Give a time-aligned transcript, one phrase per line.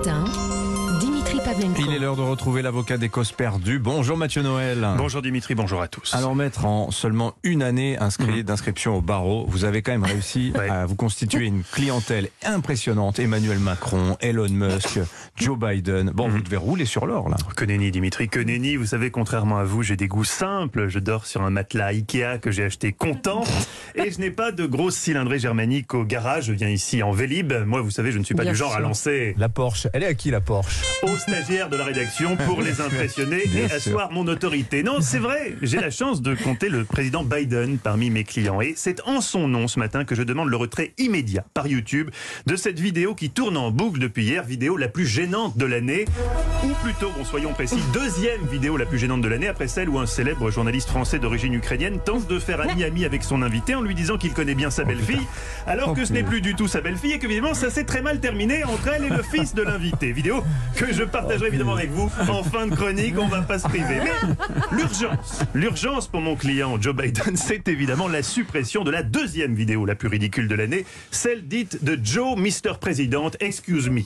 [0.00, 0.59] matin,
[1.78, 3.78] Il est l'heure de retrouver l'avocat des causes perdues.
[3.78, 4.86] Bonjour Mathieu Noël.
[4.96, 6.14] Bonjour Dimitri, bonjour à tous.
[6.14, 10.52] Alors maître, en seulement une année inscrit d'inscription au barreau, vous avez quand même réussi
[10.60, 10.70] Ouais.
[10.70, 13.18] à vous constituer une clientèle impressionnante.
[13.18, 15.00] Emmanuel Macron, Elon Musk,
[15.36, 16.10] Joe Biden.
[16.14, 17.36] Bon, vous devez rouler sur l'or là.
[17.56, 18.76] Que nenni Dimitri, que nenni.
[18.76, 20.88] Vous savez, contrairement à vous, j'ai des goûts simples.
[20.88, 23.44] Je dors sur un matelas Ikea que j'ai acheté content.
[23.96, 26.44] Et je n'ai pas de grosse cylindrée germanique au garage.
[26.46, 27.52] Je viens ici en Vélib.
[27.66, 28.78] Moi, vous savez, je ne suis pas Bien du genre sûr.
[28.78, 30.80] à lancer La Porsche, elle est à qui la Porsche?
[31.50, 33.76] De la rédaction pour les impressionner Bien et sûr.
[33.76, 34.84] asseoir mon autorité.
[34.84, 38.60] Non, c'est vrai, j'ai la chance de compter le président Biden parmi mes clients.
[38.60, 42.10] Et c'est en son nom ce matin que je demande le retrait immédiat par YouTube
[42.46, 46.04] de cette vidéo qui tourne en boucle depuis hier, vidéo la plus gênante de l'année.
[46.62, 49.98] Ou plutôt, bon, soyons précis, deuxième vidéo la plus gênante de l'année après celle où
[49.98, 53.96] un célèbre journaliste français d'origine ukrainienne tente de faire ami-ami avec son invité en lui
[53.96, 55.26] disant qu'il connaît bien sa belle-fille,
[55.66, 58.20] alors que ce n'est plus du tout sa belle-fille et qu'évidemment ça s'est très mal
[58.20, 60.12] terminé entre elle et le fils de l'invité.
[60.12, 60.44] Vidéo
[60.76, 61.02] que je
[61.40, 64.00] partagerai évidemment avec vous en fin de chronique, on va pas se priver.
[64.02, 69.54] Mais l'urgence, l'urgence pour mon client Joe Biden, c'est évidemment la suppression de la deuxième
[69.54, 72.78] vidéo la plus ridicule de l'année, celle dite de Joe Mr.
[72.80, 74.02] President, excuse me.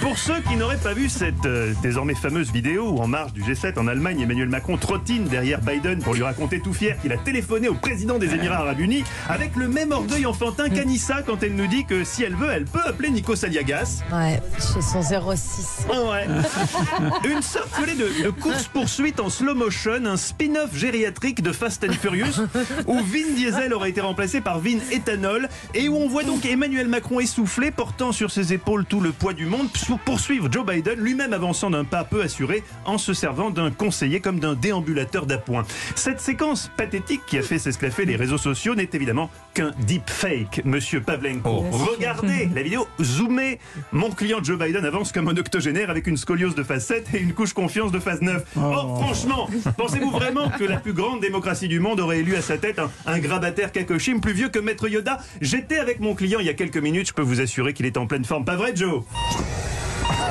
[0.00, 3.42] Pour ceux qui n'auraient pas vu cette euh, désormais fameuse vidéo où en marge du
[3.42, 7.18] G7 en Allemagne, Emmanuel Macron trottine derrière Biden pour lui raconter tout fier qu'il a
[7.18, 11.54] téléphoné au président des Émirats Arabes Unis avec le même orgueil enfantin qu'Anissa quand elle
[11.54, 14.02] nous dit que si elle veut, elle peut appeler Nico Saliagas.
[14.12, 15.86] Ouais, chez son 06.
[15.90, 16.26] Oh ouais.
[17.24, 17.40] Une
[17.76, 22.42] voyez, de, de course-poursuite en slow motion, un spin-off gériatrique de Fast and Furious,
[22.86, 26.88] où Vin Diesel aurait été remplacé par Vin Ethanol, et où on voit donc Emmanuel
[26.88, 30.98] Macron essoufflé, portant sur ses épaules tout le poids du monde, pour poursuivre Joe Biden,
[30.98, 35.64] lui-même avançant d'un pas peu assuré, en se servant d'un conseiller comme d'un déambulateur d'appoint.
[35.94, 41.00] Cette séquence pathétique qui a fait s'esclaffer les réseaux sociaux n'est évidemment qu'un deepfake, monsieur
[41.00, 41.64] Pavlenko.
[41.70, 43.58] Regardez la vidéo zoomée.
[43.92, 47.18] Mon client Joe Biden avance comme un octogénaire avec une scoliose de phase 7 et
[47.18, 48.42] une couche confiance de phase 9.
[48.56, 48.60] Oh,
[49.00, 52.78] franchement, pensez-vous vraiment que la plus grande démocratie du monde aurait élu à sa tête
[52.78, 55.18] un, un grabataire Kakoshim plus vieux que Maître Yoda?
[55.40, 57.96] J'étais avec mon client il y a quelques minutes, je peux vous assurer qu'il est
[57.96, 58.44] en pleine forme.
[58.44, 59.02] Pas vrai, Joe?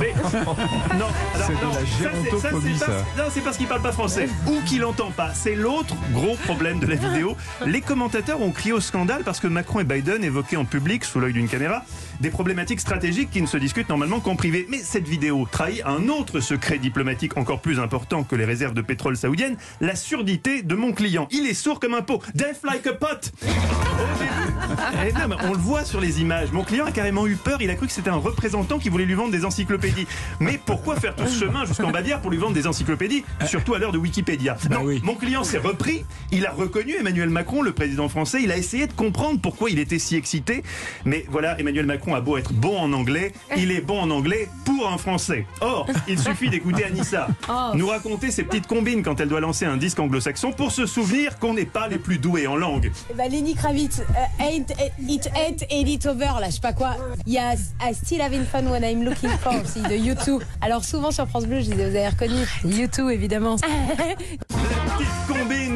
[0.00, 0.14] Mais
[0.98, 2.98] non, alors, C'est de non, la ça, c'est- gérontophobie, ça, c'est ça.
[3.16, 5.32] pas- Non, c'est parce qu'il parle pas français ou qu'il entend pas.
[5.34, 7.36] C'est l'autre gros problème de la vidéo.
[7.66, 11.20] Les commentateurs ont crié au scandale parce que Macron et Biden évoquaient en public, sous
[11.20, 11.84] l'œil d'une caméra,
[12.20, 14.66] des problématiques stratégiques qui ne se discutent normalement qu'en privé.
[14.70, 18.82] Mais cette vidéo trahit un autre secret diplomatique encore plus important que les réserves de
[18.82, 21.28] pétrole saoudiennes, la surdité de mon client.
[21.30, 22.22] Il est sourd comme un pot.
[22.34, 23.32] Deaf like a pot.
[25.06, 26.52] Eh non, mais on le voit sur les images.
[26.52, 27.60] Mon client a carrément eu peur.
[27.60, 29.89] Il a cru que c'était un représentant qui voulait lui vendre des encyclopédies.
[30.40, 33.78] Mais pourquoi faire tout ce chemin jusqu'en Bavière pour lui vendre des encyclopédies Surtout à
[33.78, 34.56] l'heure de Wikipédia.
[34.70, 35.00] Non, oui.
[35.04, 36.04] mon client s'est repris.
[36.32, 38.40] Il a reconnu Emmanuel Macron, le président français.
[38.42, 40.62] Il a essayé de comprendre pourquoi il était si excité.
[41.04, 44.48] Mais voilà, Emmanuel Macron a beau être bon en anglais, il est bon en anglais
[44.64, 45.46] pour un français.
[45.60, 47.28] Or, il suffit d'écouter Anissa
[47.74, 51.38] nous raconter ses petites combines quand elle doit lancer un disque anglo-saxon pour se souvenir
[51.38, 52.90] qu'on n'est pas les plus doués en langue.
[53.16, 54.70] Bah, Lenny Kravitz, euh, ain't
[55.08, 56.96] it ain't ain't it over, là, je sais pas quoi.
[57.26, 60.40] Il y a I still having fun when I'm looking for aussi de U2.
[60.60, 63.56] Alors souvent sur France Bleu, je disais, vous avez reconnu, U2 évidemment.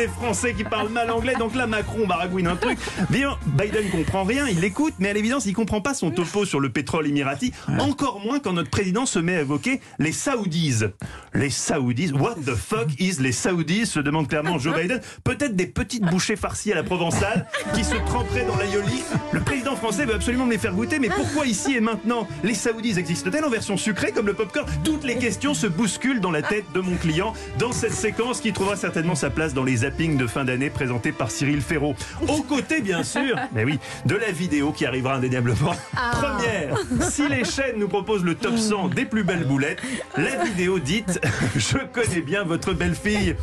[0.00, 1.34] des Français qui parlent mal anglais.
[1.38, 2.78] Donc là, Macron baragouine un truc.
[3.10, 6.58] Bien, Biden comprend rien, il l'écoute, mais à l'évidence, il comprend pas son topo sur
[6.58, 7.52] le pétrole émirati.
[7.78, 10.84] Encore moins quand notre président se met à évoquer les Saoudis.
[11.34, 15.02] Les Saoudis, what the fuck is les Saoudis se demande clairement Joe Biden.
[15.22, 19.02] Peut-être des petites bouchées farcies à la provençale qui se tremperaient dans l'aioli.
[19.32, 22.54] Le président français veut absolument me les faire goûter, mais pourquoi ici et maintenant Les
[22.54, 24.66] Saoudis existent-elles en version sucrée comme le popcorn?
[24.82, 28.54] Toutes les questions se bousculent dans la tête de mon client dans cette séquence qui
[28.54, 31.94] trouvera certainement sa place dans les de fin d'année présentés par Cyril Ferraud.
[32.28, 35.74] Aux côtés, bien sûr, mais oui, de la vidéo qui arrivera indéniablement.
[36.12, 36.76] Première,
[37.10, 39.80] si les chaînes nous proposent le top 100 des plus belles boulettes,
[40.16, 41.20] la vidéo dite
[41.56, 43.36] Je connais bien votre belle-fille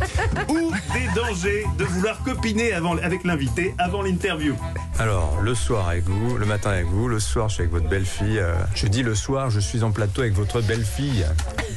[0.47, 4.55] ou des dangers de vouloir copiner avant, avec l'invité avant l'interview.
[4.99, 7.89] Alors, le soir avec vous, le matin avec vous, le soir je suis avec votre
[7.89, 8.39] belle-fille.
[8.39, 11.25] euh, je dis le soir, je suis en plateau avec votre belle-fille.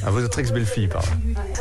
[0.03, 1.07] Ah, votre ex-belle-fille, pardon.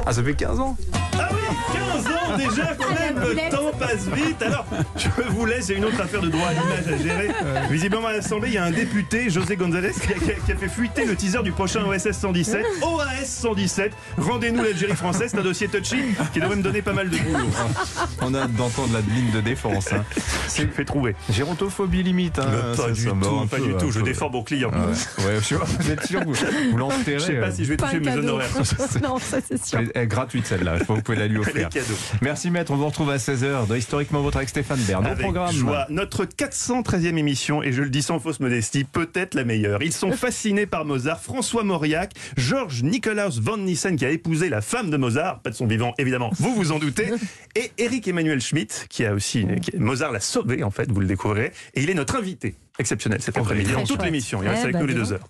[0.07, 0.77] Ah, ça fait 15 ans?
[1.19, 1.40] Ah oui,
[1.73, 4.43] 15 ans déjà quand même, le temps passe vite.
[4.43, 4.67] Alors,
[4.97, 7.29] je vous laisse, il y a une autre affaire de droit à l'image à gérer.
[7.71, 11.05] Visiblement à l'Assemblée, il y a un député, José González, qui a, qui fait fuiter
[11.05, 12.65] le teaser du prochain OSS 117.
[12.83, 15.97] OAS 117, rendez-nous l'Algérie française, c'est un dossier touchy
[16.33, 17.47] qui devrait me donner pas mal de boulot.
[18.23, 19.93] On a d'entendre la ligne de défense.
[19.93, 20.05] Hein.
[20.47, 21.15] C'est fait trouver.
[21.31, 22.39] Gérontophobie limite.
[22.39, 22.47] Hein.
[22.77, 24.71] pas Ça, du tout, pas peu- du tout, je défends mon client.
[24.71, 26.35] Ouais, ouais, je suis- vous êtes sûr que vous,
[26.71, 28.49] vous l'enterrez Je sais pas euh, si je vais Pas toucher mes honoraires.
[29.03, 29.79] non, ça c'est sûr.
[29.79, 30.77] Elle est gratuite celle-là.
[30.87, 31.95] Vous pouvez la lui Les cadeaux.
[32.23, 35.05] Merci maître, on vous retrouve à 16h dans Historiquement Votre avec Stéphane Bern.
[35.05, 35.53] Au Avec programme.
[35.55, 35.87] joie.
[35.91, 39.83] Notre 413e émission, et je le dis sans fausse modestie, peut-être la meilleure.
[39.83, 41.21] Ils sont fascinés par Mozart.
[41.21, 45.55] François Mauriac, Georges Nikolaus von Nissen, qui a épousé la femme de Mozart, pas de
[45.57, 47.11] son vivant, évidemment, vous vous en doutez,
[47.57, 49.47] et Eric Emmanuel Schmitt, qui a aussi.
[49.63, 53.21] qui- Mozart l'a sauvé, en fait, vous le découvrirez, et il est notre invité exceptionnel
[53.21, 54.43] cet après-midi, Très dans toute l'émission.
[54.43, 55.21] Il reste Eh avec ben, nous les deux heures.